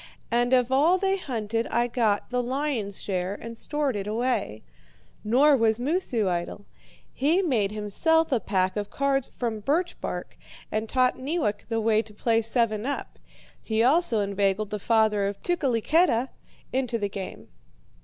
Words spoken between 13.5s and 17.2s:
He also inveigled the father of Tukeliketa into the